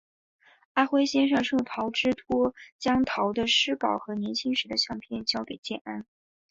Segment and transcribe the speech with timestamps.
[0.73, 6.07] 阿辉先生受陶之托将陶的诗稿和年轻时的相片交给建安。